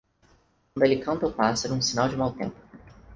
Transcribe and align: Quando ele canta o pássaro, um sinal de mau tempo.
Quando 0.73 0.83
ele 0.83 0.97
canta 0.99 1.27
o 1.27 1.31
pássaro, 1.31 1.75
um 1.75 1.81
sinal 1.83 2.09
de 2.09 2.17
mau 2.17 2.33
tempo. 2.33 2.57